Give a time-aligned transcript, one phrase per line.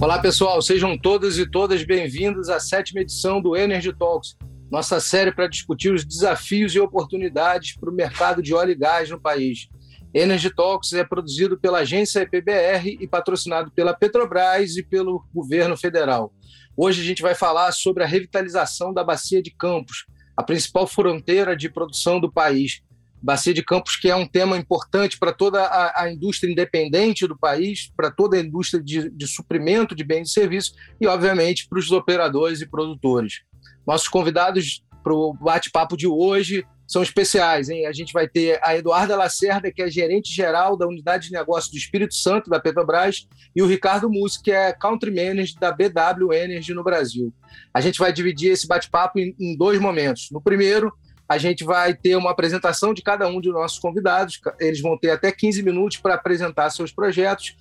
[0.00, 4.36] Olá, pessoal, sejam todas e todas bem-vindos à sétima edição do Energy Talks,
[4.70, 9.10] nossa série para discutir os desafios e oportunidades para o mercado de óleo e gás
[9.10, 9.66] no país.
[10.14, 16.32] Energy Talks é produzido pela agência EPBR e patrocinado pela Petrobras e pelo governo federal.
[16.76, 21.56] Hoje a gente vai falar sobre a revitalização da Bacia de Campos, a principal fronteira
[21.56, 22.82] de produção do país.
[23.22, 27.36] Bacia de Campos, que é um tema importante para toda a, a, indústria independente do
[27.36, 31.78] país, para toda a indústria de, de suprimento de bens e serviços e, obviamente, para
[31.78, 33.42] os operadores e produtores.
[33.86, 37.86] Nossos convidados para o bate-papo de hoje são especiais, hein?
[37.86, 41.70] A gente vai ter a Eduarda Lacerda, que é gerente geral da unidade de negócio
[41.70, 46.32] do Espírito Santo da Petrobras, e o Ricardo Mussi, que é country manager da BW
[46.32, 47.32] Energy no Brasil.
[47.74, 50.28] A gente vai dividir esse bate-papo em, em dois momentos.
[50.32, 50.90] No primeiro,
[51.28, 54.40] a gente vai ter uma apresentação de cada um de nossos convidados.
[54.58, 57.54] Eles vão ter até 15 minutos para apresentar seus projetos,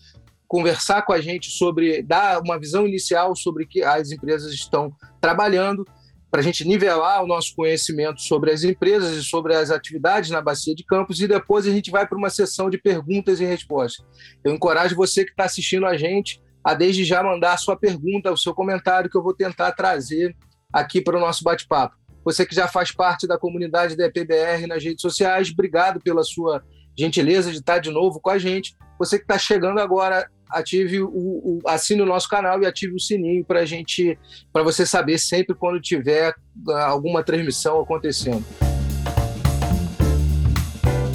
[0.47, 5.85] conversar com a gente sobre, dar uma visão inicial sobre que as empresas estão trabalhando,
[6.29, 10.41] para a gente nivelar o nosso conhecimento sobre as empresas e sobre as atividades na
[10.41, 14.05] Bacia de Campos, e depois a gente vai para uma sessão de perguntas e respostas.
[14.43, 18.31] Eu encorajo você que está assistindo a gente a desde já mandar a sua pergunta,
[18.31, 20.35] o seu comentário, que eu vou tentar trazer
[20.71, 21.95] aqui para o nosso bate-papo.
[22.27, 26.61] Você que já faz parte da comunidade da EPBR nas redes sociais, obrigado pela sua
[26.93, 28.75] gentileza de estar de novo com a gente.
[28.99, 32.99] Você que está chegando agora, ative o, o, assine o nosso canal e ative o
[32.99, 34.19] sininho para gente,
[34.51, 36.33] para você saber sempre quando tiver
[36.67, 38.43] ah, alguma transmissão acontecendo.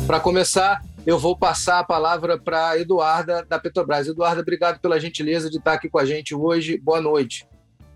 [0.07, 4.09] Para começar, eu vou passar a palavra para Eduarda da Petrobras.
[4.09, 6.79] Eduarda, obrigado pela gentileza de estar aqui com a gente hoje.
[6.79, 7.47] Boa noite.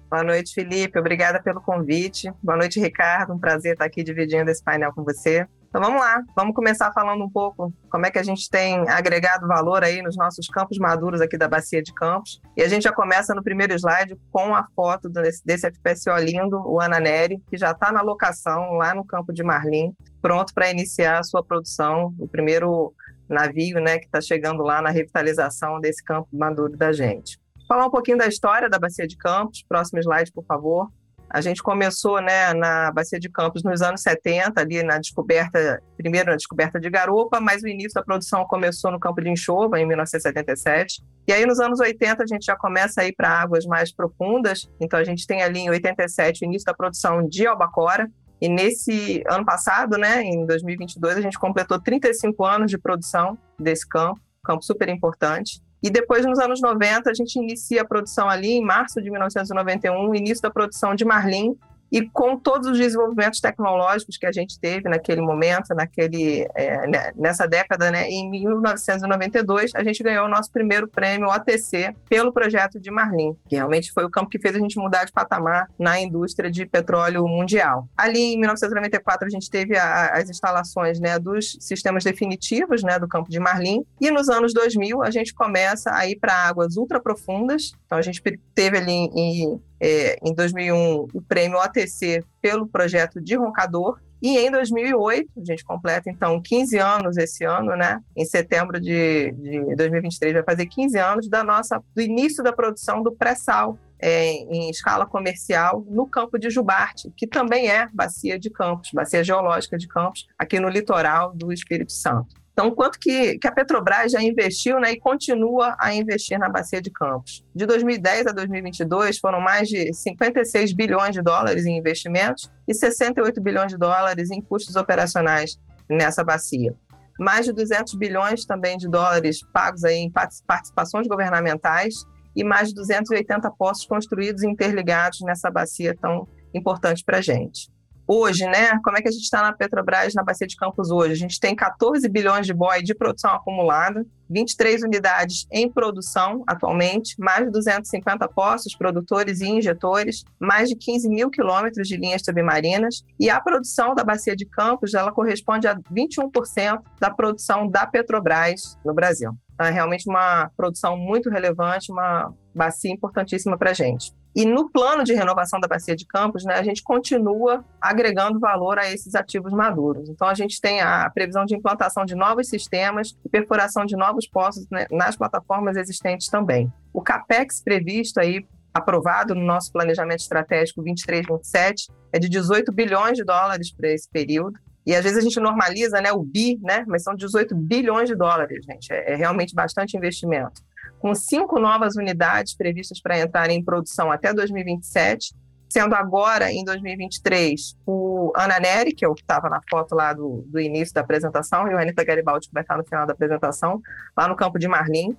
[0.09, 0.99] Boa noite, Felipe.
[0.99, 2.33] Obrigada pelo convite.
[2.43, 3.33] Boa noite, Ricardo.
[3.33, 5.47] Um prazer estar aqui dividindo esse painel com você.
[5.69, 9.47] Então vamos lá, vamos começar falando um pouco como é que a gente tem agregado
[9.47, 12.41] valor aí nos nossos campos maduros aqui da Bacia de Campos.
[12.57, 16.63] E a gente já começa no primeiro slide com a foto desse, desse FPSO lindo,
[16.67, 21.19] o Ananeri, que já está na locação lá no campo de Marlim, pronto para iniciar
[21.19, 22.95] a sua produção, o primeiro
[23.29, 27.39] navio né, que está chegando lá na revitalização desse campo maduro da gente.
[27.69, 29.65] Falar um pouquinho da história da Bacia de Campos.
[29.69, 30.89] Próximo slide, por favor.
[31.29, 36.31] A gente começou né, na Bacia de Campos nos anos 70, ali na descoberta, primeiro
[36.31, 39.87] na descoberta de garupa, mas o início da produção começou no campo de Enxova, em
[39.87, 41.03] 1977.
[41.27, 44.71] E aí, nos anos 80, a gente já começa a ir para águas mais profundas.
[44.81, 48.09] Então, a gente tem ali em 87 o início da produção de albacora.
[48.41, 53.89] E nesse ano passado, né, em 2022, a gente completou 35 anos de produção desse
[53.89, 55.61] campo, campo super importante.
[55.83, 60.15] E depois, nos anos 90, a gente inicia a produção ali, em março de 1991,
[60.15, 61.57] início da produção de Marlim,
[61.97, 67.11] e com todos os desenvolvimentos tecnológicos que a gente teve naquele momento, naquele, é, né,
[67.17, 72.79] nessa década, né, em 1992, a gente ganhou o nosso primeiro prêmio OTC pelo projeto
[72.79, 75.99] de Marlim, que realmente foi o campo que fez a gente mudar de patamar na
[75.99, 77.89] indústria de petróleo mundial.
[77.97, 83.09] Ali, em 1994, a gente teve a, as instalações né, dos sistemas definitivos né, do
[83.09, 87.73] campo de Marlim, e nos anos 2000 a gente começa a ir para águas ultraprofundas,
[87.87, 88.21] então a gente
[88.55, 94.51] teve ali em é, em 2001 o prêmio OTC pelo projeto de Roncador, e em
[94.51, 98.01] 2008, a gente completa então 15 anos esse ano, né?
[98.17, 103.03] Em setembro de, de 2023 vai fazer 15 anos da nossa do início da produção
[103.03, 108.51] do pré-sal é, em escala comercial no campo de Jubarte, que também é bacia de
[108.51, 112.35] Campos, bacia geológica de Campos, aqui no litoral do Espírito Santo.
[112.59, 116.81] Então, quanto que, que a Petrobras já investiu né, e continua a investir na Bacia
[116.81, 117.45] de Campos?
[117.55, 123.43] De 2010 a 2022, foram mais de 56 bilhões de dólares em investimentos e 68
[123.43, 126.75] bilhões de dólares em custos operacionais nessa bacia.
[127.21, 132.75] Mais de 200 bilhões também de dólares pagos aí em participações governamentais e mais de
[132.77, 137.76] 280 postos construídos e interligados nessa bacia tão importante para a gente
[138.07, 138.79] hoje, né?
[138.83, 141.13] Como é que a gente está na Petrobras, na Bacia de Campos hoje?
[141.13, 147.15] A gente tem 14 bilhões de boi de produção acumulada, 23 unidades em produção atualmente,
[147.19, 153.03] mais de 250 postos produtores e injetores, mais de 15 mil quilômetros de linhas submarinas
[153.19, 158.77] e a produção da Bacia de Campos ela corresponde a 21% da produção da Petrobras
[158.85, 159.33] no Brasil.
[159.55, 164.13] Então, é realmente uma produção muito relevante, uma bacia importantíssima para a gente.
[164.37, 168.79] E no plano de renovação da bacia de campos, né, a gente continua agregando valor
[168.79, 170.11] a esses ativos maduros.
[170.11, 174.29] Então, a gente tem a previsão de implantação de novos sistemas e perfuração de novos
[174.29, 176.71] poços né, nas plataformas existentes também.
[176.93, 183.25] O CAPEX previsto aí, aprovado no nosso planejamento estratégico 23-27, é de 18 bilhões de
[183.25, 184.59] dólares para esse período.
[184.85, 188.15] E às vezes a gente normaliza né, o bi, né, mas são 18 bilhões de
[188.15, 188.93] dólares, gente.
[188.93, 190.61] É, é realmente bastante investimento.
[190.99, 195.35] Com cinco novas unidades previstas para entrar em produção até 2027,
[195.69, 200.13] sendo agora, em 2023, o Ana Neri, que é o que estava na foto lá
[200.13, 203.13] do, do início da apresentação, e o Anitta Garibaldi, que vai estar no final da
[203.13, 203.81] apresentação,
[204.17, 205.17] lá no campo de Marlim.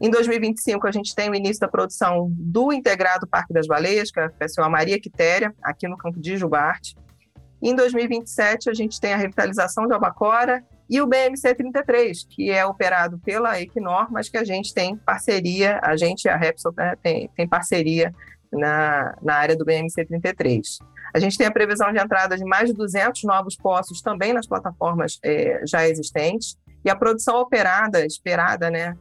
[0.00, 4.20] Em 2025, a gente tem o início da produção do integrado Parque das Baleias, que
[4.20, 6.94] é a Maria Quitéria, aqui no campo de Jubarte.
[7.62, 12.66] Em 2027, a gente tem a revitalização de Albacora e o BMC 33, que é
[12.66, 17.30] operado pela Equinor, mas que a gente tem parceria, a gente a Repsol né, tem,
[17.36, 18.12] tem parceria
[18.52, 20.80] na, na área do BMC 33.
[21.14, 24.48] A gente tem a previsão de entrada de mais de 200 novos postos também nas
[24.48, 28.96] plataformas é, já existentes, e a produção operada, esperada né,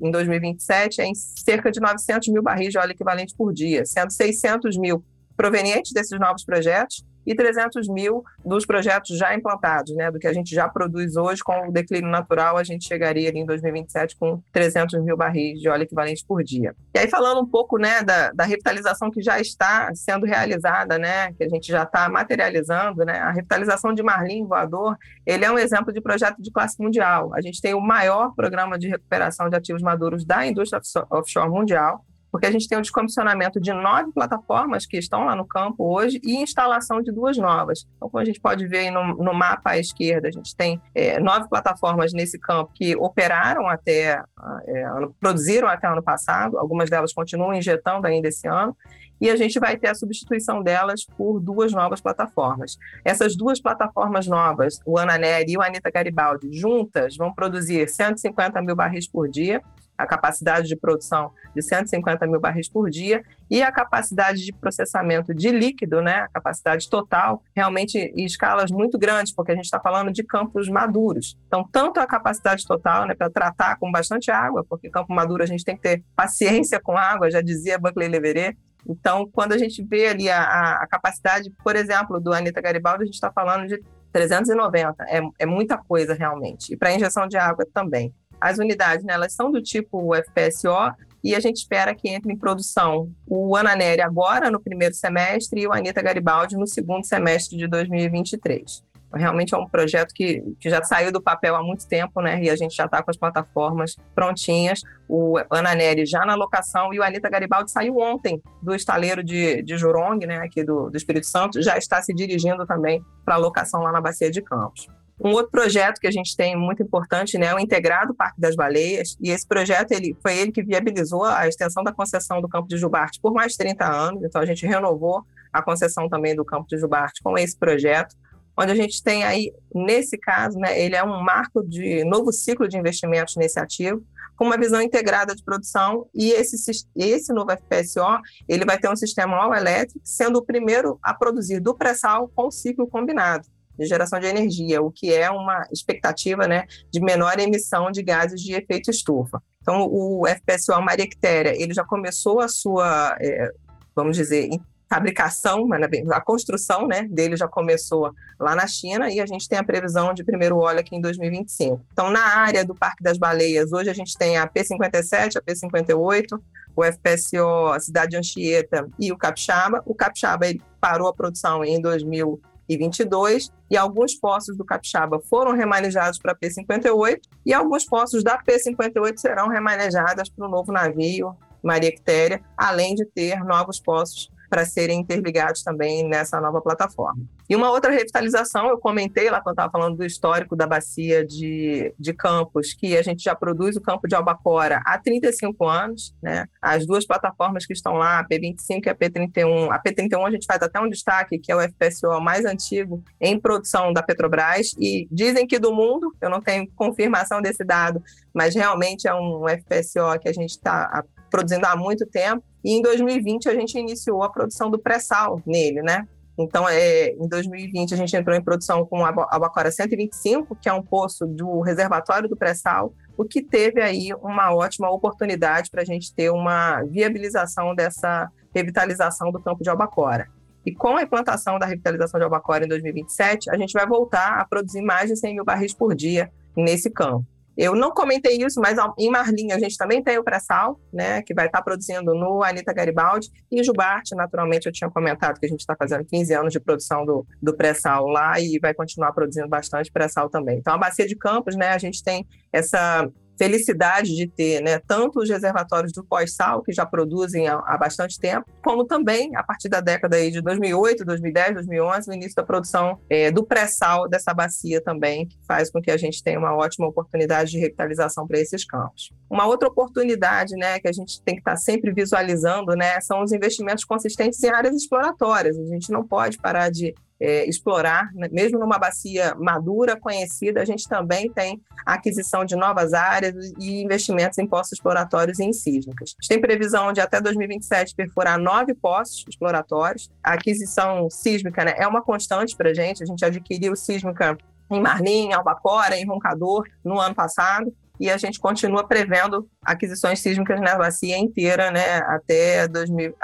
[0.00, 4.12] em 2027, é em cerca de 900 mil barris de óleo equivalente por dia, sendo
[4.12, 5.04] 600 mil
[5.36, 10.32] provenientes desses novos projetos e 300 mil dos projetos já implantados, né, do que a
[10.32, 14.42] gente já produz hoje, com o declínio natural, a gente chegaria ali em 2027 com
[14.52, 16.74] 300 mil barris de óleo equivalente por dia.
[16.94, 21.32] E aí falando um pouco, né, da, da revitalização que já está sendo realizada, né,
[21.32, 24.96] que a gente já está materializando, né, a revitalização de Marlim Voador,
[25.26, 27.32] ele é um exemplo de projeto de classe mundial.
[27.34, 30.80] A gente tem o maior programa de recuperação de ativos maduros da indústria
[31.10, 35.46] offshore mundial, porque a gente tem o descomissionamento de nove plataformas que estão lá no
[35.46, 37.86] campo hoje e instalação de duas novas.
[37.96, 41.20] Então, como a gente pode ver no, no mapa à esquerda, a gente tem é,
[41.20, 44.22] nove plataformas nesse campo que operaram até,
[44.66, 44.84] é,
[45.20, 48.74] produziram até ano passado, algumas delas continuam injetando ainda esse ano,
[49.20, 52.76] e a gente vai ter a substituição delas por duas novas plataformas.
[53.04, 58.74] Essas duas plataformas novas, o Ananer e o Anita Garibaldi, juntas vão produzir 150 mil
[58.74, 59.62] barris por dia,
[60.02, 65.34] a capacidade de produção de 150 mil barris por dia e a capacidade de processamento
[65.34, 69.80] de líquido, né, a capacidade total, realmente em escalas muito grandes, porque a gente está
[69.80, 71.36] falando de campos maduros.
[71.46, 75.46] Então, tanto a capacidade total, né, para tratar com bastante água, porque campo maduro a
[75.46, 78.58] gente tem que ter paciência com água, já dizia Buckley Leverett,
[78.88, 83.06] então, quando a gente vê ali a, a capacidade, por exemplo, do Anitta Garibaldi, a
[83.06, 83.80] gente está falando de
[84.12, 86.72] 390, é, é muita coisa realmente.
[86.72, 88.12] E para injeção de água também.
[88.42, 92.36] As unidades, né, elas são do tipo FPSO e a gente espera que entre em
[92.36, 97.68] produção o Ananeri agora no primeiro semestre e o Anita Garibaldi no segundo semestre de
[97.68, 98.82] 2023.
[99.14, 102.42] Realmente é um projeto que, que já saiu do papel há muito tempo, né?
[102.42, 104.80] E a gente já está com as plataformas prontinhas.
[105.06, 109.76] O Ananeri já na locação e o Anita Garibaldi saiu ontem do estaleiro de, de
[109.76, 110.38] Jurong, né?
[110.38, 114.00] Aqui do, do Espírito Santo, já está se dirigindo também para a locação lá na
[114.00, 114.88] Bacia de Campos.
[115.24, 118.56] Um outro projeto que a gente tem muito importante né, é o Integrado Parque das
[118.56, 122.66] Baleias, e esse projeto ele, foi ele que viabilizou a extensão da concessão do Campo
[122.66, 126.44] de Jubarte por mais de 30 anos, então a gente renovou a concessão também do
[126.44, 128.16] Campo de Jubarte com esse projeto,
[128.58, 132.66] onde a gente tem aí, nesse caso, né, ele é um marco de novo ciclo
[132.66, 134.04] de investimentos nesse ativo,
[134.36, 136.08] com uma visão integrada de produção.
[136.12, 136.56] E esse,
[136.96, 138.18] esse novo FPSO
[138.48, 142.50] ele vai ter um sistema all elétrico, sendo o primeiro a produzir do pré-sal com
[142.50, 143.46] ciclo combinado
[143.78, 148.40] de geração de energia, o que é uma expectativa né, de menor emissão de gases
[148.40, 149.42] de efeito estufa.
[149.60, 153.50] Então, o FPSO Maria Quitéria, ele já começou a sua, é,
[153.94, 154.50] vamos dizer,
[154.92, 155.66] fabricação,
[156.10, 160.12] a construção né, dele já começou lá na China e a gente tem a previsão
[160.12, 161.80] de primeiro óleo aqui em 2025.
[161.92, 166.38] Então, na área do Parque das Baleias, hoje a gente tem a P57, a P58,
[166.76, 169.82] o FPSO Cidade de Anchieta e o Capixaba.
[169.86, 172.40] O Capixaba ele parou a produção em 2000
[172.72, 178.42] e 22, e alguns poços do Capixaba foram remanejados para P58, e alguns poços da
[178.42, 184.66] P58 serão remanejados para o novo navio Maria Quitéria, além de ter novos poços para
[184.66, 187.24] serem interligados também nessa nova plataforma.
[187.48, 191.94] E uma outra revitalização, eu comentei lá quando estava falando do histórico da bacia de,
[191.98, 196.44] de Campos, que a gente já produz o campo de Albacora há 35 anos, né?
[196.60, 199.70] As duas plataformas que estão lá, a P25 e a P31.
[199.70, 203.40] A P31 a gente faz até um destaque, que é o FPSO mais antigo em
[203.40, 208.02] produção da Petrobras, e dizem que do mundo, eu não tenho confirmação desse dado,
[208.34, 212.44] mas realmente é um FPSO que a gente está produzindo há muito tempo.
[212.62, 216.06] E em 2020 a gente iniciou a produção do pré-sal nele, né?
[216.38, 220.72] Então, é, em 2020 a gente entrou em produção com a Albacora 125, que é
[220.72, 225.84] um poço do reservatório do pré-sal, o que teve aí uma ótima oportunidade para a
[225.84, 230.28] gente ter uma viabilização dessa revitalização do campo de Albacora.
[230.64, 234.44] E com a implantação da revitalização de Albacora em 2027, a gente vai voltar a
[234.44, 237.26] produzir mais de 100 mil barris por dia nesse campo.
[237.56, 241.34] Eu não comentei isso, mas em Marlinha a gente também tem o pré-sal, né, que
[241.34, 245.60] vai estar produzindo no Anitta Garibaldi, e Jubarte, naturalmente, eu tinha comentado que a gente
[245.60, 249.90] está fazendo 15 anos de produção do, do pré-sal lá e vai continuar produzindo bastante
[249.92, 250.58] pré-sal também.
[250.58, 255.20] Então, a Bacia de Campos, né, a gente tem essa felicidade de ter né, tanto
[255.20, 259.68] os reservatórios do pós-sal, que já produzem há, há, bastante tempo, como também, a partir
[259.68, 264.32] da década aí de 2008, 2010, 2011, o início da produção é, do pré-sal dessa
[264.32, 268.38] bacia também, que faz com que a gente tenha uma ótima oportunidade de revitalização para
[268.38, 269.10] esses campos.
[269.30, 273.22] Uma outra oportunidade né, que a gente tem que estar tá sempre visualizando né, são
[273.22, 275.58] os investimentos consistentes em áreas exploratórias.
[275.58, 278.28] A gente não pode parar de é, explorar, né?
[278.32, 284.38] mesmo numa bacia madura, conhecida, a gente também tem aquisição de novas áreas e investimentos
[284.38, 286.14] em poços exploratórios e em sísmicas.
[286.18, 290.10] A gente tem previsão de até 2027 perfurar nove poços exploratórios.
[290.22, 294.36] A aquisição sísmica né, é uma constante para a gente, a gente adquiriu sísmica
[294.68, 300.18] em Marlim, em Albacora, em Roncador, no ano passado e a gente continua prevendo aquisições
[300.18, 303.14] sísmicas na bacia inteira, né, até 2000,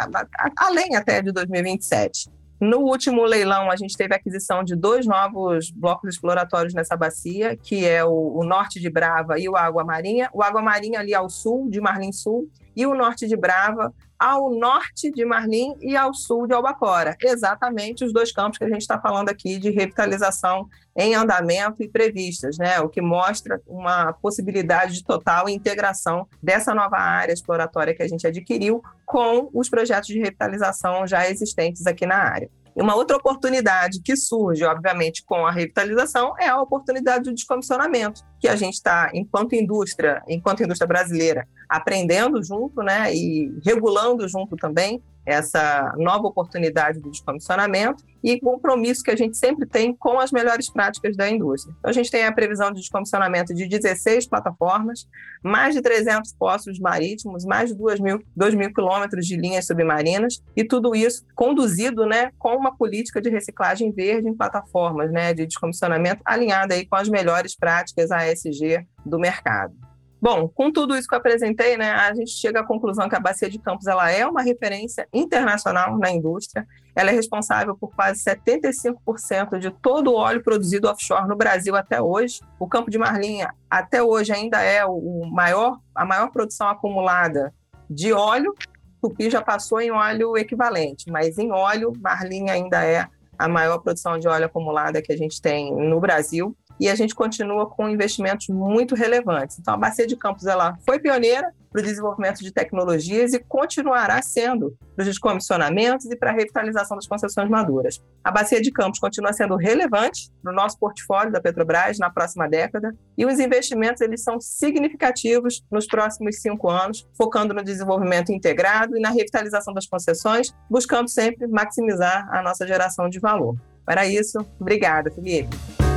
[0.57, 2.31] além até de 2027.
[2.61, 7.57] No último leilão, a gente teve a aquisição de dois novos blocos exploratórios nessa bacia,
[7.57, 10.29] que é o, o, norte de Brava e o Água Marinha.
[10.33, 14.51] O Água Marinha ali ao sul, de Marlim Sul, e o norte de Brava ao
[14.51, 17.17] norte de Marlim e ao sul de Albacora.
[17.21, 21.89] Exatamente os dois campos que a gente está falando aqui de revitalização em andamento e
[21.89, 22.81] previstas, né?
[22.81, 28.27] o que mostra uma possibilidade de total integração dessa nova área exploratória que a gente
[28.27, 32.49] adquiriu com os projetos de revitalização já existentes aqui na área.
[32.79, 38.23] E uma outra oportunidade que surge, obviamente, com a revitalização é a oportunidade do descomissionamento,
[38.39, 44.55] que a gente está, enquanto indústria, enquanto indústria brasileira, aprendendo junto, né, e regulando junto
[44.55, 50.33] também essa nova oportunidade do descomissionamento e compromisso que a gente sempre tem com as
[50.33, 51.75] melhores práticas da indústria.
[51.79, 55.07] Então, a gente tem a previsão de descomissionamento de 16 plataformas,
[55.43, 60.43] mais de 300 poços marítimos, mais de 2 mil, 2 mil quilômetros de linhas submarinas
[60.57, 65.47] e tudo isso conduzido né, com uma política de reciclagem verde em plataformas né, de
[65.47, 69.88] descomissionamento alinhada aí com as melhores práticas ASG do mercado.
[70.21, 73.21] Bom, com tudo isso que eu apresentei, né, a gente chega à conclusão que a
[73.21, 76.67] Bacia de Campos ela é uma referência internacional na indústria.
[76.95, 82.03] Ela é responsável por quase 75% de todo o óleo produzido offshore no Brasil até
[82.03, 82.41] hoje.
[82.59, 87.55] O Campo de Marlinha até hoje ainda é o maior, a maior produção acumulada
[87.89, 88.53] de óleo.
[89.01, 93.07] Tupi já passou em óleo equivalente, mas em óleo, Marlinha ainda é
[93.39, 97.15] a maior produção de óleo acumulada que a gente tem no Brasil e a gente
[97.15, 99.59] continua com investimentos muito relevantes.
[99.59, 104.21] Então, a Bacia de Campos ela foi pioneira para o desenvolvimento de tecnologias e continuará
[104.23, 108.03] sendo para os descomissionamentos e para a revitalização das concessões maduras.
[108.25, 112.97] A Bacia de Campos continua sendo relevante no nosso portfólio da Petrobras na próxima década
[113.17, 119.01] e os investimentos eles são significativos nos próximos cinco anos, focando no desenvolvimento integrado e
[119.01, 123.57] na revitalização das concessões, buscando sempre maximizar a nossa geração de valor.
[123.85, 125.88] Para isso, obrigada, Felipe.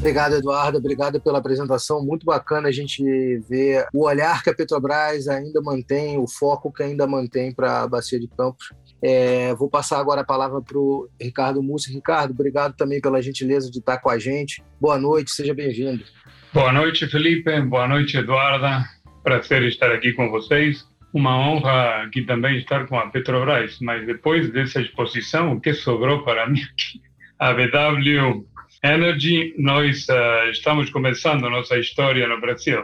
[0.00, 0.78] Obrigado, Eduardo.
[0.78, 2.02] Obrigado pela apresentação.
[2.02, 3.04] Muito bacana a gente
[3.46, 7.86] ver o olhar que a Petrobras ainda mantém, o foco que ainda mantém para a
[7.86, 8.72] Bacia de Campos.
[9.02, 11.92] É, vou passar agora a palavra para o Ricardo Mussi.
[11.92, 14.64] Ricardo, obrigado também pela gentileza de estar com a gente.
[14.80, 16.02] Boa noite, seja bem-vindo.
[16.50, 17.60] Boa noite, Felipe.
[17.60, 18.82] Boa noite, Eduarda.
[19.22, 20.82] Prazer estar aqui com vocês.
[21.12, 26.24] Uma honra aqui também estar com a Petrobras, mas depois dessa exposição, o que sobrou
[26.24, 27.02] para mim aqui?
[27.38, 28.46] A BW
[28.82, 32.82] Energy, nós uh, estamos começando a nossa história no Brasil.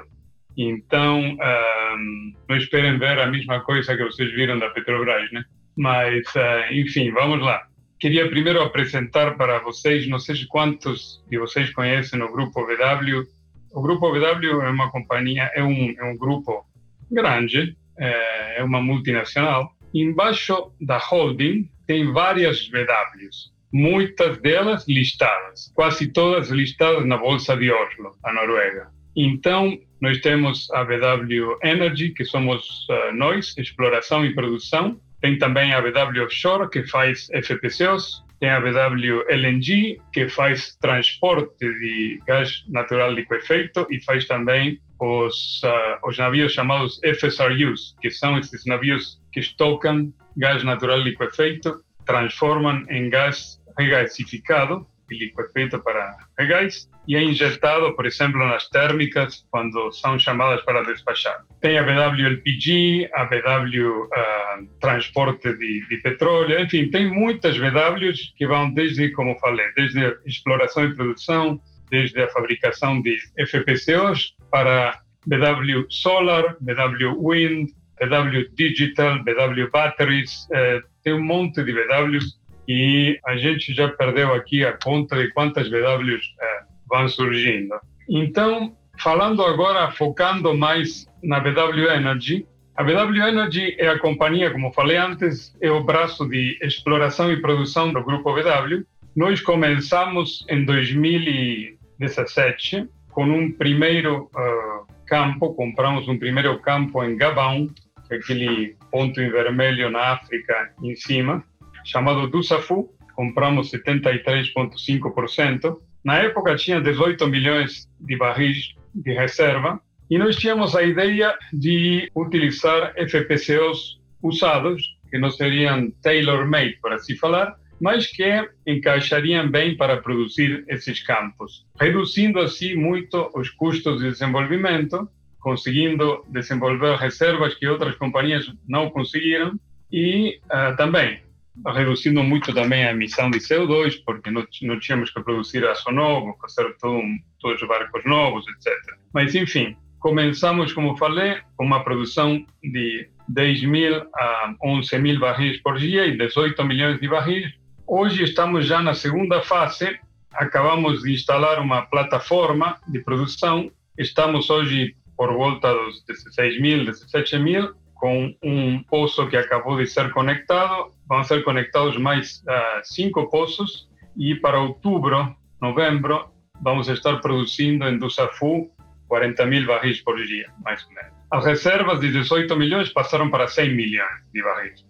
[0.55, 5.43] Então, ehm, não esperem ver a mesma coisa que vocês viram da Petrobras, né?
[5.75, 7.67] Mas, uh, enfim, vamos lá.
[7.99, 13.27] Queria primeiro apresentar para vocês, não sei quantos de vocês conhecem o Grupo VW.
[13.73, 16.67] O Grupo VW é uma companhia, é um, é um grupo
[17.11, 19.73] grande, é uma multinacional.
[19.95, 27.71] Embaixo da holding tem várias VWs muitas delas listadas, quase todas listadas na Bolsa de
[27.71, 28.89] Oslo, a Noruega.
[29.15, 34.99] Então, nós temos a BW Energy, que somos uh, nós, exploração e produção.
[35.21, 38.25] Tem também a BW Offshore, que faz FPCOs.
[38.41, 45.63] Tem a BW LNG, que faz transporte de gás natural liquefeito e faz também os,
[45.65, 52.87] uh, os navios chamados FSRUs, que são esses navios que estocam gás natural liquefeito transforman
[52.89, 59.93] en gas regasificado y liquefeito para regás e é injetado, por exemplo, nas térmicas quando
[59.93, 61.45] são chamadas para despachar.
[61.61, 67.57] Tem a BW LPG, a BW uh, ah, transporte de, de, petróleo, enfim, tem muitas
[67.57, 74.35] BWs que vão desde, como falei, desde exploração e produção, desde a fabricação de FPCOs
[74.51, 82.39] para BW Solar, BW Wind, BW Digital, BW Batteries, eh, tem um monte de BWs
[82.69, 87.75] e a gente já perdeu aqui a conta de quantas BWs eh, vão surgindo.
[88.09, 92.47] Então, falando agora, focando mais na BW Energy,
[92.77, 97.41] a BW Energy é a companhia, como falei antes, é o braço de exploração e
[97.41, 98.85] produção do grupo BW.
[99.15, 107.67] Nós começamos em 2017 com um primeiro uh, campo, compramos um primeiro campo em Gabão,
[108.11, 111.43] é aquele ponto em vermelho na África em cima,
[111.87, 115.79] chamado Dussafu, compramos 73,5%.
[116.05, 122.11] Na época tinha 18 milhões de barris de reserva e nós tínhamos a ideia de
[122.15, 129.99] utilizar FPCOs usados, que não seriam tailor-made, por assim falar, mas que encaixariam bem para
[129.99, 135.07] produzir esses campos, reduzindo assim muito os custos de desenvolvimento,
[135.41, 139.59] conseguindo desenvolver reservas que outras companhias não conseguiram
[139.93, 141.21] e uh, também
[141.65, 144.45] reduzindo muito também a emissão de CO2, porque não,
[144.79, 147.03] tínhamos que produzir aço novo, fazer todo,
[147.41, 148.73] todos os barcos novos, etc.
[149.13, 155.61] Mas, enfim, começamos, como falei, com uma produção de 10 mil a 11 mil barris
[155.63, 157.53] por dia e 18 milhões de barris.
[157.87, 159.99] Hoje estamos já na segunda fase,
[160.33, 167.39] acabamos de instalar uma plataforma de produção, estamos hoje por volta dos 16 mil, 17
[167.39, 170.91] mil, com um poço que acabou de ser conectado.
[171.09, 176.31] Vão ser conectados mais uh, cinco poços e para outubro, novembro,
[176.63, 178.71] vamos estar produzindo em Dussafu
[179.09, 181.13] 40 mil barris por dia, mais ou menos.
[181.31, 184.81] As reservas de 18 milhões passaram para 100 milhões de barris.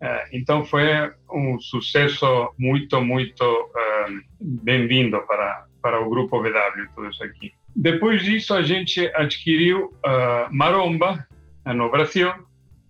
[0.00, 0.84] Uh, então foi
[1.30, 7.52] um sucesso muito, muito uh, bem-vindo para, para o grupo VW, tudo isso aqui.
[7.74, 11.26] Depois disso, a gente adquiriu uh, Maromba,
[11.74, 12.32] no Brasil,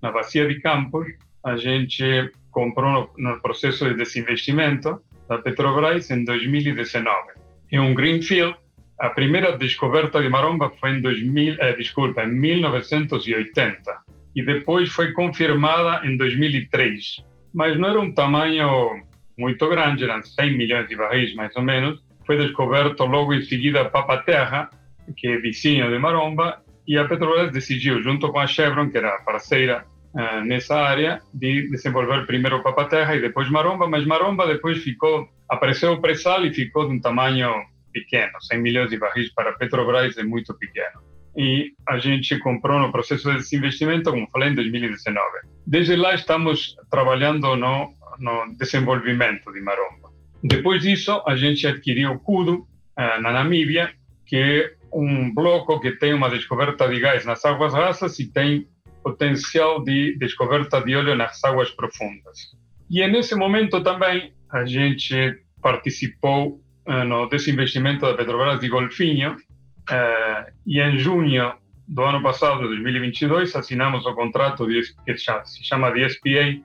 [0.03, 1.07] na Bacia de Campos.
[1.45, 7.09] A gente comprou no, processo de desinvestimento da Petrobras em 2019.
[7.71, 8.57] É um greenfield.
[8.99, 15.13] A primeira descoberta de Maromba foi em 2000, eh, desculpa, em 1980 e depois foi
[15.13, 17.25] confirmada em 2003.
[17.55, 19.03] Mas não era um tamanho
[19.39, 22.01] muito grande, eram 100 milhões de barris mais ou menos.
[22.27, 24.69] Foi descoberto logo em seguida Papa Terra,
[25.17, 29.19] que é vizinho de Maromba, e a Petrobras decidiu, junto com a Chevron, que era
[29.21, 29.85] parceira
[30.19, 35.93] uh, nessa área, de desenvolver primeiro Papa-Terra e depois Maromba, mas Maromba depois ficou, apareceu
[35.93, 37.53] o pré-sal e ficou de um tamanho
[37.93, 41.01] pequeno, 100 milhões de barris para Petrobras é muito pequeno.
[41.37, 45.21] E a gente comprou no processo de desinvestimento, como falei, em 2019.
[45.65, 50.09] Desde lá estamos trabalhando no, no desenvolvimento de Maromba.
[50.43, 53.93] Depois disso, a gente adquiriu Kudu, uh, na Namíbia,
[54.27, 58.67] que um bloco que tem uma descoberta de gás nas águas rasas e tem
[59.11, 62.57] potencial de descoberta de óleo nas águas profundas.
[62.91, 69.37] E nesse momento também a gente participou uh, no desinvestimento da Petrobras de Golfinho
[70.67, 71.55] e em junho
[71.87, 76.61] do ano passado, 2022, assinamos o contrato de, que se chama de SPA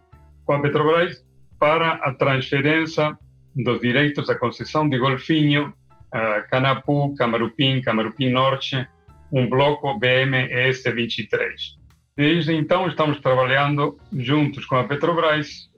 [0.46, 1.26] com a Petrobras
[1.58, 3.18] para a transferência
[3.56, 5.70] dos direitos da concessão de Golfinho
[6.14, 8.86] uh, Canapu, Camarupim, Camarupim Norte,
[9.32, 11.82] um bloco BMS-23.
[12.16, 15.70] Desde então, estamos trabalhando juntos com a Petrobras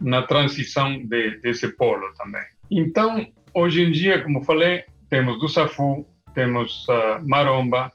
[0.00, 2.44] na transição de, desse polo também.
[2.70, 7.92] Então, hoje em dia, como falei, temos do Safu, temos uh, Maromba,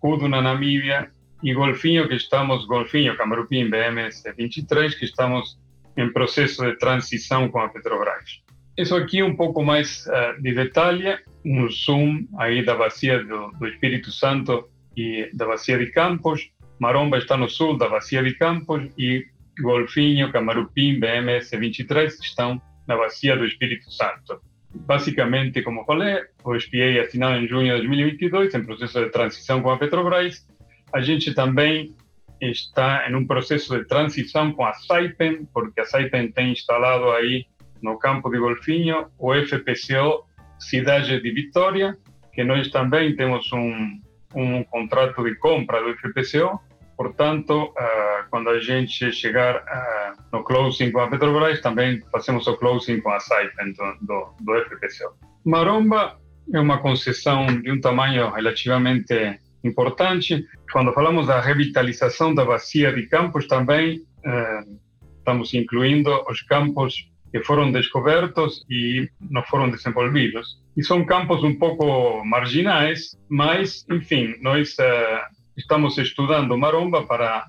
[0.00, 1.10] Kudu na Namíbia
[1.42, 5.58] e Golfinho, que estamos, Golfinho, Camarupim, BMS-23, que estamos
[5.96, 8.42] em processo de transição com a Petrobras.
[8.76, 13.66] Isso aqui um pouco mais uh, de detalhe, um zoom aí da bacia do, do,
[13.66, 16.50] Espírito Santo e da bacia de Campos.
[16.78, 19.26] Maromba está no sul da bacia de Campos e
[19.60, 24.40] Golfinho, Camarupim, BMS 23 estão na bacia do Espírito Santo.
[24.74, 29.70] Basicamente, como falei, o SPA assinado em junho de 2022, em processo de transição com
[29.70, 30.46] a Petrobras.
[30.92, 31.94] A gente também
[32.40, 37.46] está em um processo de transição com a Saipem, porque a Saipem tem instalado aí
[37.82, 40.26] no campo de golfinho, o FPCO
[40.58, 41.96] Cidade de Vitória,
[42.32, 44.00] que nós também temos um,
[44.34, 46.60] um contrato de compra do FPCO,
[46.96, 52.56] portanto, uh, quando a gente chegar uh, no closing com a Petrobras, também fazemos o
[52.56, 55.14] closing com a Saipem do, do, do FPCO.
[55.44, 56.18] Maromba
[56.52, 60.44] é uma concessão de um tamanho relativamente importante.
[60.72, 64.78] Quando falamos da revitalização da bacia de campos, também uh,
[65.18, 66.94] estamos incluindo os campos
[67.32, 70.60] que foram descobertos e não foram desenvolvidos.
[70.76, 77.46] E são campos um pouco marginais, mas, enfim, nós uh, estamos estudando maromba para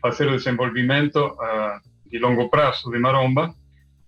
[0.00, 3.54] fazer o desenvolvimento uh, de longo prazo de maromba.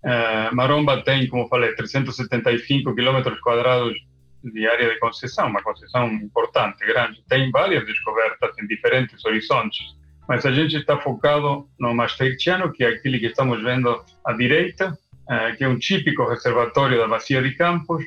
[0.03, 3.97] Uh, maromba tem, como falei, 375 quilômetros quadrados
[4.43, 7.23] de área de concessão, uma concessão importante, grande.
[7.27, 12.89] Tem várias descobertas em diferentes horizontes, mas a gente está focado no Maastrichtiano, que é
[12.89, 14.97] aquele que estamos vendo à direita,
[15.29, 18.03] eh, que é um típico reservatório da bacia de Campos,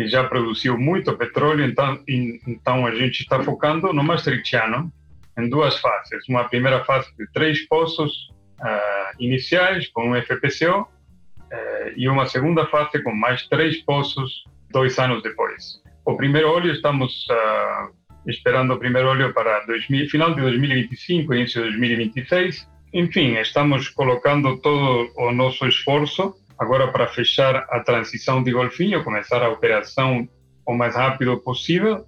[0.00, 4.90] que já produziu muito petróleo, então, então a gente está focando no Maastrichtiano,
[5.38, 6.26] em duas fases.
[6.26, 12.66] Uma primeira fase de três poços uh, iniciais, com um FPCO, uh, e uma segunda
[12.66, 15.82] fase com mais três poços, dois anos depois.
[16.06, 17.94] O primeiro óleo, estamos uh,
[18.26, 22.66] esperando o primeiro óleo para 2000, final de 2025, início de 2026.
[22.94, 29.42] Enfim, estamos colocando todo o nosso esforço agora para fechar a transição de Golfinho, começar
[29.42, 30.28] a operação
[30.66, 32.04] o mais rápido possível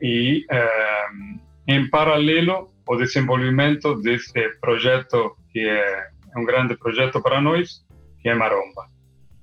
[0.00, 0.44] e,
[1.68, 7.84] em paralelo, o desenvolvimento desse projeto que é um grande projeto para nós,
[8.20, 8.88] que é Maromba.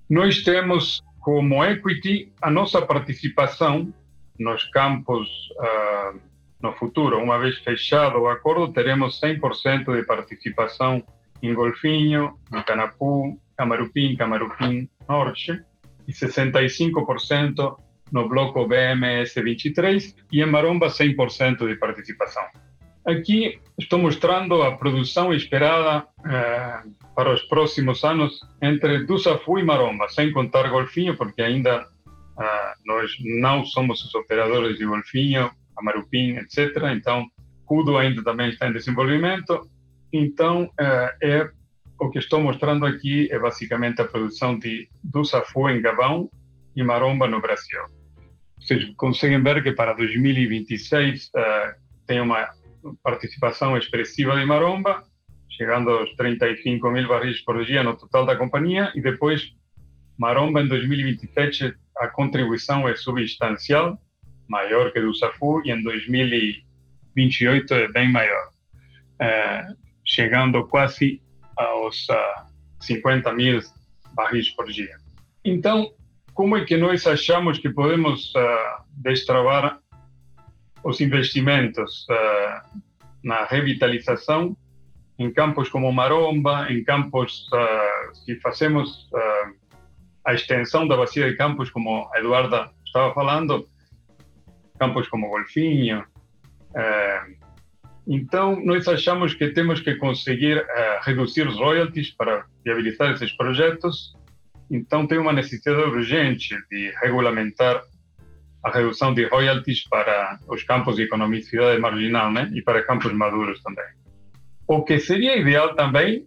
[0.10, 3.94] Nós temos como equity a nossa participação
[4.38, 6.20] nos campos uh,
[6.62, 7.18] no futuro.
[7.22, 11.04] Uma vez fechado o acordo, teremos 100% de participação
[11.42, 15.62] em Golfinho, em Canapu, Camarupim, Camarupim Norte
[16.08, 17.76] e 65%
[18.10, 22.44] no bloco BMS 23 e em Maromba 100% de participação.
[23.06, 30.08] Aqui estou mostrando a produção esperada eh, para os próximos anos entre Dussafu e Maromba,
[30.08, 31.86] sem contar Golfinho, porque ainda
[32.40, 36.78] eh, nós não somos os operadores de Golfinho, Amarupim, etc.
[36.96, 37.26] Então,
[37.66, 39.70] Cudo ainda também está em desenvolvimento.
[40.14, 41.50] Então, eh, é
[42.00, 46.30] o que estou mostrando aqui é basicamente a produção de Dussafu em Gabão
[46.76, 47.82] e Maromba no Brasil.
[48.58, 51.32] Vocês conseguem ver que para 2026
[52.08, 52.50] tem uma
[53.04, 55.04] participação expressiva de Maromba,
[55.50, 59.54] chegando aos 35 mil barris por dia no total da companhia, e depois
[60.18, 64.00] Maromba em 2027 a contribuição é substancial,
[64.48, 68.50] maior que do Safu, e em 2028 é bem maior,
[69.20, 69.68] é,
[70.06, 71.22] chegando quase
[71.60, 72.46] aos uh, ah,
[72.80, 73.60] 50 mil
[74.14, 74.96] barris por dia.
[75.44, 75.92] Então,
[76.34, 79.80] como é que nós achamos que podemos uh, destravar
[80.84, 82.82] os investimentos uh,
[83.22, 84.56] na revitalização
[85.18, 89.10] em campos como Maromba, em campos, uh, se fazemos
[90.24, 93.68] a extensão da bacia de campos, como a Eduarda estava falando,
[94.80, 96.06] campos como Golfinho.
[98.12, 100.66] Então, nós achamos que temos que conseguir
[101.04, 104.16] reduzir os royalties para viabilizar esses projetos.
[104.72, 107.84] Então, tem uma necessidade urgente de regulamentar
[108.64, 112.52] a redução de royalties para os campos de economicidade marginal né?
[112.56, 113.86] e para campos maduros também.
[114.68, 116.26] O que seria ideal também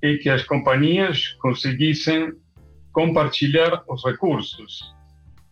[0.00, 2.32] é que as companhias conseguissem
[2.90, 4.94] compartilhar os recursos.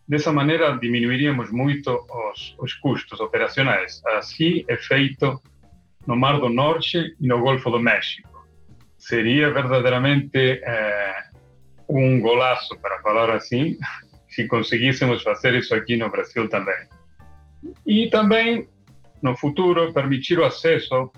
[0.09, 4.03] Dessa maneira, diminuiríamos muito os, os custos operacionais.
[4.07, 5.39] Assim é feito
[6.07, 8.47] no Mar do Norte e no Golfo do México.
[8.99, 11.15] Seria verdadeiramente é,
[11.89, 13.77] um golaço, para falar assim,
[14.29, 16.89] se conseguíssemos fazer isso aqui no Brasil também.
[17.87, 18.69] E também,
[19.23, 21.11] no futuro, permitir o acesso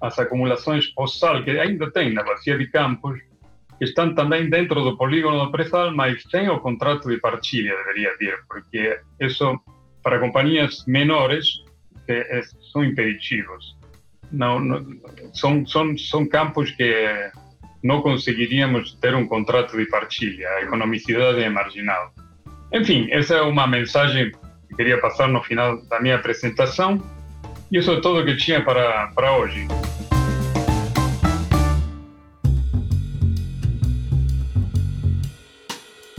[0.00, 3.18] às acumulações pós-sal, que ainda tem na bacia de Campos,
[3.78, 8.16] que estão também dentro do polígono do pré-sal, mas sem o contrato de partilha, deveria
[8.18, 9.58] ter, porque isso,
[10.02, 11.64] para companhias menores,
[12.08, 12.42] é,
[12.72, 13.77] são impeditivos.
[14.30, 14.86] Não, não,
[15.32, 17.30] são, são, são campos que
[17.82, 22.12] não conseguiríamos ter um contrato de partilha, a economicidade é marginal.
[22.72, 24.30] Enfim, essa é uma mensagem
[24.68, 27.00] que queria passar no final da minha apresentação.
[27.70, 29.66] E isso é tudo que tinha para, para hoje.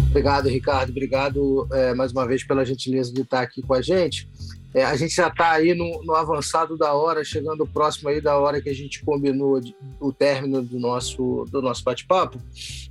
[0.10, 0.90] Obrigado, Ricardo.
[0.90, 4.28] Obrigado é, mais uma vez pela gentileza de estar aqui com a gente.
[4.74, 8.38] É, a gente já está aí no, no, avançado da hora, chegando próximo aí da
[8.38, 12.40] hora que a gente combinou de, o término do nosso, do nosso bate-papo.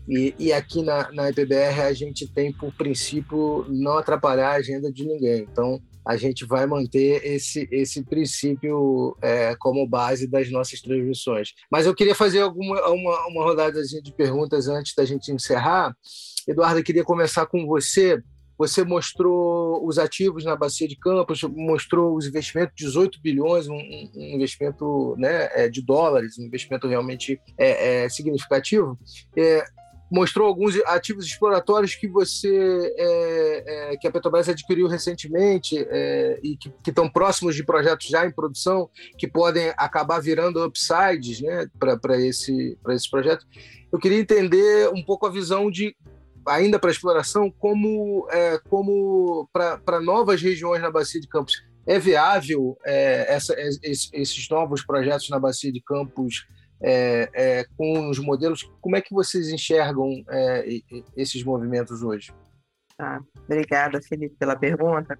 [0.08, 4.90] E, e, aqui na, na EPBR a gente tem por princípio não atrapalhar a agenda
[4.90, 5.46] de ninguém.
[5.50, 11.52] Então a gente vai manter esse, esse princípio é, como base das nossas transmissões.
[11.70, 15.94] Mas eu queria fazer alguma uma, uma rodada de perguntas antes da gente encerrar.
[16.48, 18.20] Eduardo, eu queria começar com você
[18.58, 24.34] você mostrou os ativos na bacia de Campos, mostrou os investimentos, 18 bilhões, um, um
[24.34, 28.98] investimento né, é, de dólares, um investimento realmente é, é, significativo.
[29.36, 29.64] É,
[30.10, 35.76] mostrou alguns ativos exploratórios que você é, é, que a Petrobras adquiriu recentemente
[36.42, 41.42] e que, que, estão próximos de projetos já em produção que podem acabar virando upsides
[41.42, 43.46] né, para esse, esse projeto.
[43.92, 45.94] Eu queria entender um pouco a visão de
[46.48, 51.62] ainda para exploração, como, é, como para novas regiões na Bacia de Campos.
[51.86, 56.46] É viável é, essa, esses novos projetos na Bacia de Campos
[56.80, 58.70] é, é, com os modelos?
[58.80, 60.64] Como é que vocês enxergam é,
[61.16, 62.32] esses movimentos hoje?
[62.98, 65.18] Ah, obrigada, Felipe, pela pergunta.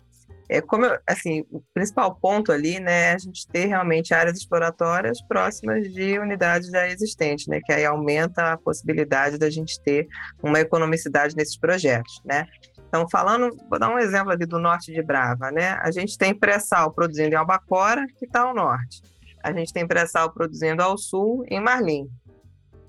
[0.48, 5.20] É como assim, o principal ponto ali, né, é a gente ter realmente áreas exploratórias
[5.22, 10.08] próximas de unidades já existentes, né, que aí aumenta a possibilidade da gente ter
[10.42, 12.46] uma economicidade nesses projetos, né?
[12.88, 15.78] Então, falando, vou dar um exemplo ali do norte de Brava, né?
[15.82, 19.02] A gente tem pré-sal produzindo em Albacora, que está ao norte.
[19.42, 22.08] A gente tem pré-sal produzindo ao sul, em Marlim.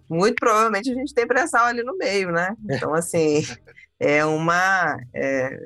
[0.10, 2.56] Muito provavelmente a gente tem pré-sal ali no meio, né?
[2.70, 3.42] Então, assim,
[4.00, 4.98] é uma.
[5.14, 5.58] É,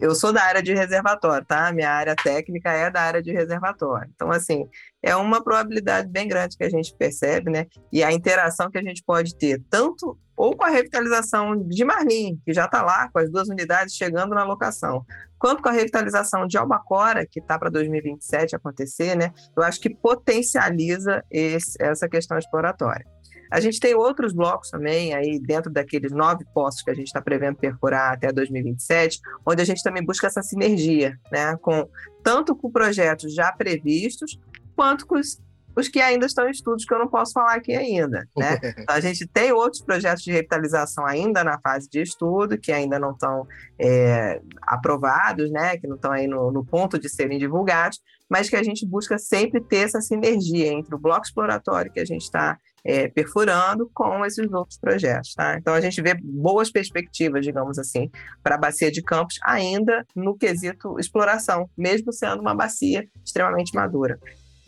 [0.00, 1.72] eu sou da área de reservatório, tá?
[1.72, 4.08] Minha área técnica é da área de reservatório.
[4.14, 4.68] Então, assim,
[5.02, 7.66] é uma probabilidade bem grande que a gente percebe, né?
[7.92, 12.40] E a interação que a gente pode ter, tanto ou com a revitalização de Marlim,
[12.44, 15.04] que já está lá, com as duas unidades chegando na locação,
[15.38, 19.32] quanto com a revitalização de Albacora, que está para 2027 acontecer, né?
[19.56, 23.06] Eu acho que potencializa esse, essa questão exploratória.
[23.50, 27.20] A gente tem outros blocos também, aí dentro daqueles nove postos que a gente está
[27.20, 31.88] prevendo perfurar até 2027, onde a gente também busca essa sinergia, né, com
[32.22, 34.38] tanto com projetos já previstos,
[34.74, 35.40] quanto com os,
[35.76, 38.28] os que ainda estão em estudos, que eu não posso falar aqui ainda.
[38.36, 38.58] Né?
[38.88, 43.12] A gente tem outros projetos de revitalização ainda na fase de estudo, que ainda não
[43.12, 43.46] estão
[43.78, 45.76] é, aprovados, né?
[45.76, 49.18] que não estão aí no, no ponto de serem divulgados, mas que a gente busca
[49.18, 54.24] sempre ter essa sinergia entre o bloco exploratório que a gente está é, perfurando com
[54.24, 55.34] esses outros projetos.
[55.34, 55.56] Tá?
[55.56, 58.10] Então, a gente vê boas perspectivas, digamos assim,
[58.42, 64.18] para a bacia de Campos, ainda no quesito exploração, mesmo sendo uma bacia extremamente madura.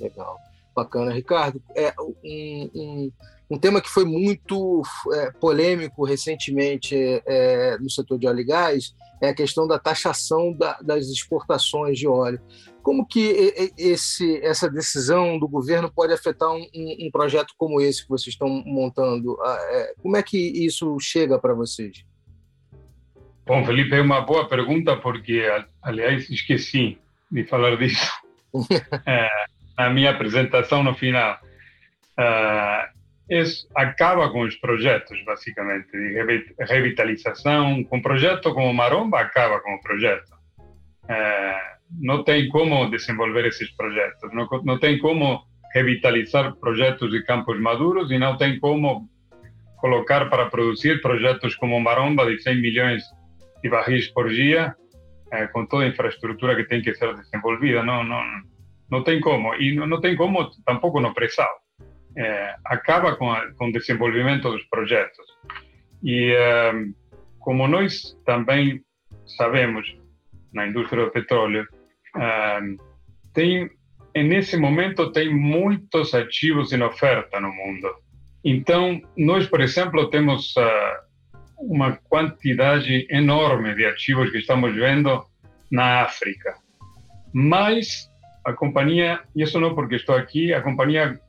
[0.00, 0.38] Legal,
[0.74, 1.12] bacana.
[1.12, 2.14] Ricardo, é, um,
[2.74, 3.12] um,
[3.50, 4.82] um tema que foi muito
[5.14, 6.94] é, polêmico recentemente
[7.26, 11.98] é, no setor de óleo e gás é a questão da taxação da, das exportações
[11.98, 12.40] de óleo.
[12.82, 18.09] Como que esse, essa decisão do governo pode afetar um, um, projeto como esse que
[18.09, 19.37] vocês estão montando?
[19.42, 22.04] Ah, é, como é que isso chega para vocês?
[23.44, 25.42] Bom, Felipe, é uma boa pergunta, porque,
[25.82, 26.98] aliás, esqueci
[27.30, 28.11] de falar disso
[29.06, 29.28] é,
[29.78, 31.38] na minha apresentação no final.
[32.18, 32.95] Uh,
[33.74, 37.82] acaba com os projetos, basicamente, de revitalização.
[37.84, 40.30] Com projeto como Maromba, acaba com o projeto.
[41.04, 47.60] Uh, não tem como desenvolver esses projetos, não, não tem como revitalizar projetos de campos
[47.60, 49.08] maduros e não tem como
[49.76, 53.04] colocar para produzir projetos como Maromba de 100 milhões
[53.62, 54.74] de barris por dia,
[55.32, 57.82] eh, com toda a infraestrutura que tem que ser desenvolvida.
[57.82, 58.22] Não, não,
[58.90, 59.54] não tem como.
[59.54, 61.65] E não, não tem como tampouco no pré-sal.
[62.16, 65.26] Eh, acaba com, a, com o desenvolvimento dos projetos.
[66.02, 66.72] E eh,
[67.38, 68.83] como nós também
[69.37, 69.96] sabemos,
[70.52, 71.66] na indústria do petróleo,
[72.16, 72.83] uh,
[73.35, 73.68] tem
[74.14, 77.88] nesse momento tem muitos ativos em oferta no mundo.
[78.42, 80.55] Então, nós, por exemplo, temos
[81.59, 85.24] uma quantidade enorme de ativos que estamos vendo
[85.70, 86.55] na África.
[87.33, 88.09] Mas
[88.44, 91.20] a companhia, e isso não porque estou aqui, a companhia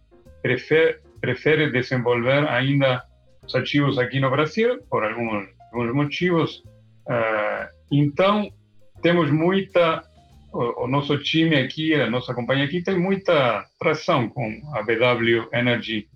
[0.41, 3.04] prefere, prefere desenvolver ainda
[3.43, 6.63] os ativos aqui no Brasil, por alguns, alguns motivos.
[7.08, 8.52] Uh, então,
[9.02, 10.04] temos muita
[10.52, 15.47] o, o, nosso time aqui, a nossa companhia aqui tem muita tração com a BW
[15.54, 16.08] Energy,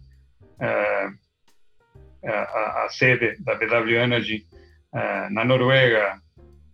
[0.57, 4.45] uh, a, a, sede da BW Energy
[4.93, 6.19] uh, na Noruega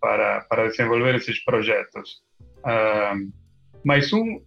[0.00, 2.22] para, para desenvolver esses projetos.
[3.84, 4.42] Mas um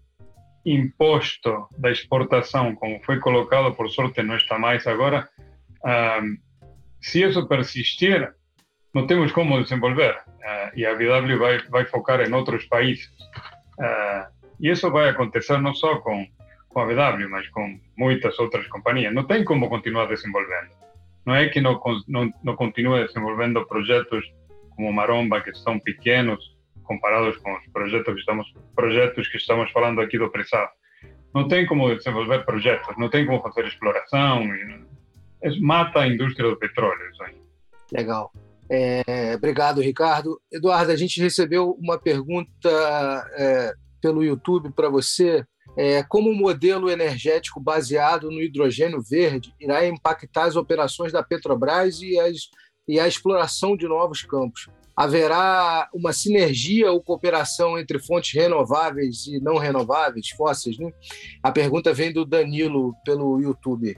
[0.66, 5.28] imposto da exportação, como foi colocado, por sorte não está mais agora,
[7.02, 8.32] se isso persistir,
[8.94, 10.16] não temos como desenvolver.
[10.28, 13.10] Uh, e a BW vai, vai focar em outros países.
[13.80, 14.28] Uh,
[14.60, 16.26] e isso vai acontecer não só com,
[16.70, 19.14] com a BW, mas com muitas outras companhias.
[19.14, 20.70] Não tem como continuar desenvolvendo.
[21.26, 24.26] Não é que não, não, não continue desenvolvendo projetos
[24.76, 26.51] como Maromba, que são pequenos
[26.92, 30.44] comparados com os projetos que estamos, projetos que estamos falando aqui do pré
[31.34, 34.44] Não tem como desenvolver projetos, não tem como fazer exploração.
[35.62, 37.10] Mata a indústria do petróleo.
[37.12, 37.36] Isso aí.
[37.94, 38.32] Legal.
[38.70, 40.40] É, obrigado, Ricardo.
[40.52, 42.70] Eduardo, a gente recebeu uma pergunta
[43.38, 45.46] é, pelo YouTube para você.
[45.78, 52.02] É, como o modelo energético baseado no hidrogênio verde irá impactar as operações da Petrobras
[52.02, 52.50] e, as,
[52.86, 54.68] e a exploração de novos campos?
[55.02, 60.78] Haverá uma sinergia ou cooperação entre fontes renováveis e não renováveis, fósseis?
[60.78, 60.92] Né?
[61.42, 63.98] A pergunta vem do Danilo pelo YouTube.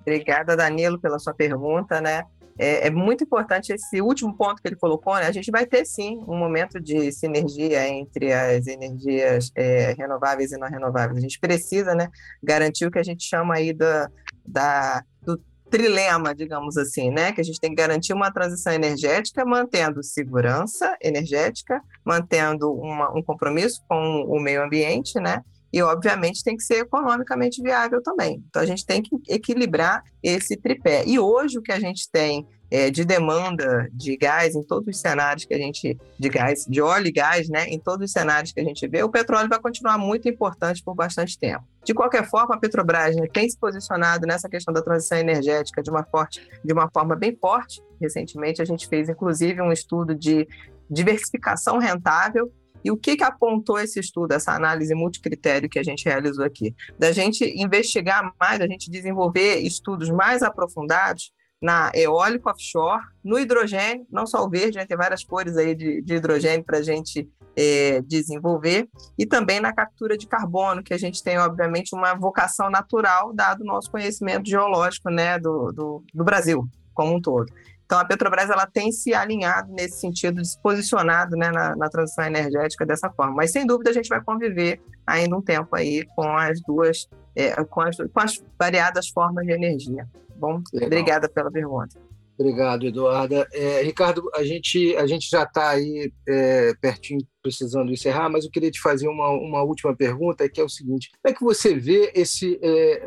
[0.00, 2.24] Obrigada, Danilo, pela sua pergunta, né?
[2.60, 5.26] é, é, muito importante esse último ponto que ele colocou, né?
[5.26, 10.58] A gente vai ter sim um momento de sinergia entre as energias é, renováveis e
[10.58, 11.16] não renováveis.
[11.16, 12.08] A gente precisa, né,
[12.42, 14.10] garantir o que a gente chama aí da,
[14.46, 17.32] da do trilema, digamos assim, né?
[17.32, 23.22] Que a gente tem que garantir uma transição energética, mantendo segurança energética, mantendo uma, um
[23.22, 25.42] compromisso com o meio ambiente, né?
[25.72, 28.42] e, obviamente, tem que ser economicamente viável também.
[28.48, 31.04] Então, a gente tem que equilibrar esse tripé.
[31.06, 35.00] E hoje, o que a gente tem é, de demanda de gás em todos os
[35.00, 35.98] cenários que a gente.
[36.18, 37.66] de gás, de óleo e gás, né?
[37.66, 40.94] Em todos os cenários que a gente vê, o petróleo vai continuar muito importante por
[40.94, 41.64] bastante tempo.
[41.84, 45.90] De qualquer forma, a Petrobras né, tem se posicionado nessa questão da transição energética de
[45.90, 47.82] uma, forte, de uma forma bem forte.
[48.00, 50.46] Recentemente, a gente fez, inclusive, um estudo de
[50.90, 52.52] diversificação rentável
[52.84, 56.74] e o que, que apontou esse estudo, essa análise multicritério que a gente realizou aqui?
[56.98, 64.06] Da gente investigar mais, a gente desenvolver estudos mais aprofundados na eólico offshore, no hidrogênio,
[64.10, 67.28] não só o verde, né, tem várias cores aí de, de hidrogênio para a gente
[67.56, 72.70] é, desenvolver, e também na captura de carbono, que a gente tem, obviamente, uma vocação
[72.70, 77.52] natural, dado o nosso conhecimento geológico né, do, do, do Brasil como um todo.
[77.90, 82.24] Então, a Petrobras ela tem se alinhado nesse sentido, se posicionado né, na, na, transição
[82.24, 83.34] energética dessa forma.
[83.34, 87.52] Mas, sem dúvida, a gente vai conviver ainda um tempo aí com as duas, é,
[87.64, 90.06] com, as, com, as, variadas formas de energia.
[90.40, 90.86] Bom, Legal.
[90.86, 92.00] obrigada pela pergunta.
[92.38, 93.46] Obrigado, Eduarda.
[93.52, 98.50] É, Ricardo, a gente, a gente já está aí é, pertinho, precisando encerrar, mas eu
[98.50, 101.74] queria te fazer uma, uma última pergunta, que é o seguinte: como é que você
[101.74, 103.04] vê esse, é,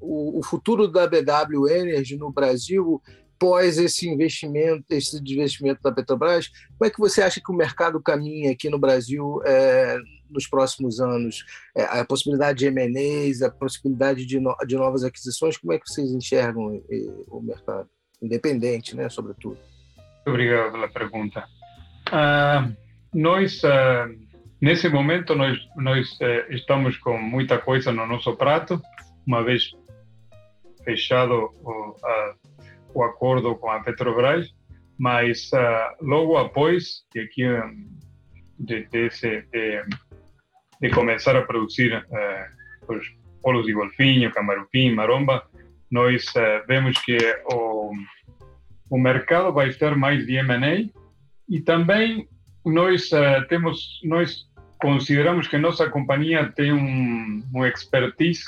[0.00, 3.02] o, o futuro da BW Energy no Brasil
[3.42, 6.46] após esse investimento, esse investimento da Petrobras,
[6.78, 9.98] como é que você acha que o mercado caminha aqui no Brasil é,
[10.32, 11.44] nos próximos anos?
[11.76, 15.88] É, a possibilidade de M&As, a possibilidade de, no, de novas aquisições, como é que
[15.88, 17.88] vocês enxergam e, o mercado?
[18.20, 19.58] Independente, né, sobretudo.
[20.26, 21.44] Obrigado pela pergunta.
[22.08, 22.74] Uh,
[23.12, 24.16] nós, uh,
[24.60, 28.80] nesse momento, nós, nós uh, estamos com muita coisa no nosso prato,
[29.26, 29.72] uma vez
[30.84, 31.50] fechado
[32.04, 32.34] a
[32.94, 34.52] o acordo com a Petrobras,
[34.98, 37.42] mas uh, logo após que aqui
[38.58, 39.82] de, de, de,
[40.82, 43.06] de, começar a produzir uh, os
[43.40, 45.42] polos de golfinho, camarupim, maromba,
[45.90, 47.16] nós uh, vemos que
[47.52, 47.92] o,
[48.90, 50.90] o mercado vai estar mais de M&A
[51.48, 52.28] e também
[52.64, 53.10] nós
[53.48, 54.46] temos nós
[54.80, 58.44] consideramos que nossa companhia tem um, um expertise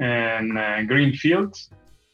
[0.00, 1.70] em greenfields.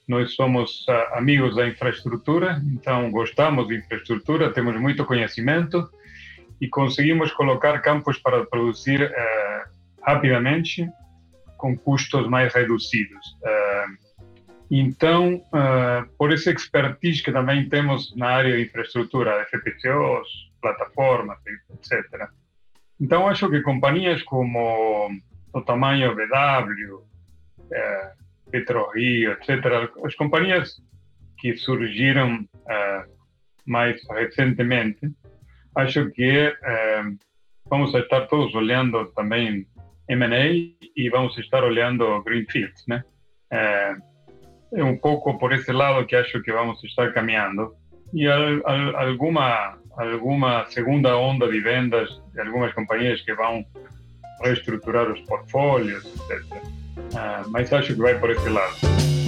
[0.08, 5.88] Nós somos amigos da infraestrutura, então gostamos de infraestrutura, temos muito conhecimento
[6.60, 9.70] e conseguimos colocar campos para produzir uh,
[10.02, 10.88] rapidamente
[11.56, 13.38] com custos mais reduzidos.
[13.42, 14.10] Uh,
[14.72, 15.42] então,
[16.16, 20.28] por esse expertise que também temos na área de infraestrutura, FPCOs,
[20.62, 21.38] plataformas,
[21.74, 22.28] etc.
[23.00, 25.10] Então, acho que companhias como
[25.52, 27.02] o tamanho BW,
[28.52, 30.80] PetroRio, etc., as companhias
[31.36, 32.48] que surgiram
[33.66, 35.10] mais recentemente,
[35.76, 37.18] acho que uh,
[37.68, 39.66] vamos estar todos olhando também
[40.08, 40.46] M&A
[40.96, 43.04] e vamos estar olhando Greenfields, né?
[43.52, 44.10] Uh,
[44.72, 47.74] é um pouco por esse lado que acho que vamos estar caminhando.
[48.12, 53.64] E al, al, alguma alguma segunda onda de vendas de algumas companhias que vão
[54.42, 56.62] reestruturar os portfólios, etc.
[57.14, 59.19] Ah, mas acho que vai por esse lado.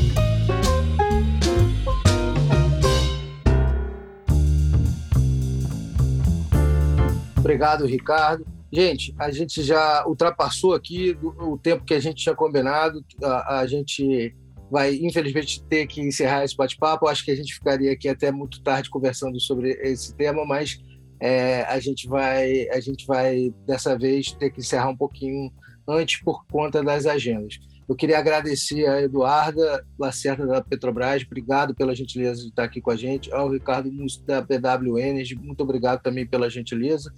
[7.42, 8.46] Obrigado, Ricardo.
[8.72, 13.04] Gente, a gente já ultrapassou aqui o tempo que a gente tinha combinado.
[13.20, 14.32] A, a gente
[14.70, 17.08] vai, infelizmente, ter que encerrar esse bate-papo.
[17.08, 20.78] Acho que a gente ficaria aqui até muito tarde conversando sobre esse tema, mas
[21.20, 25.52] é, a gente vai, a gente vai dessa vez ter que encerrar um pouquinho
[25.86, 27.58] antes por conta das agendas.
[27.88, 32.90] Eu queria agradecer a Eduarda Lacerda da Petrobras, obrigado pela gentileza de estar aqui com
[32.90, 33.90] a gente, ao Ricardo
[34.26, 37.12] da BW Energy, muito obrigado também pela gentileza.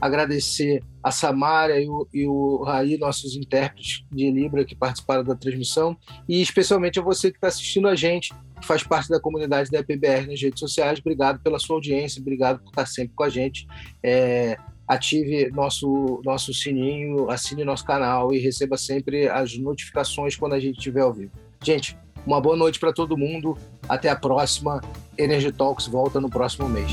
[0.00, 5.34] Agradecer a Samara e o, e o Raí, nossos intérpretes de Libra que participaram da
[5.34, 5.96] transmissão,
[6.28, 9.78] e especialmente a você que está assistindo a gente, que faz parte da comunidade da
[9.78, 10.98] EPBR nas redes sociais.
[10.98, 13.66] Obrigado pela sua audiência, obrigado por estar sempre com a gente.
[14.02, 20.60] É, ative nosso, nosso sininho, assine nosso canal e receba sempre as notificações quando a
[20.60, 21.32] gente estiver ao vivo.
[21.62, 21.96] Gente,
[22.26, 23.56] uma boa noite para todo mundo.
[23.88, 24.80] Até a próxima.
[25.16, 26.92] Energy Talks volta no próximo mês.